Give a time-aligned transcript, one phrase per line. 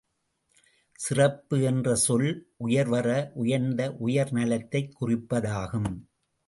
[0.99, 2.27] சிறப்பு என்ற சொல்
[2.59, 3.31] உயர்வற
[3.33, 5.91] உயர்ந்த உயர் நலத்தைக் குறிப்பதாகும்.